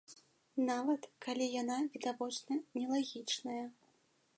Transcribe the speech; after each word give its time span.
Нават 0.69 1.01
калі 1.25 1.51
яна 1.61 1.77
відавочна 1.99 2.59
нелагічная. 2.77 3.65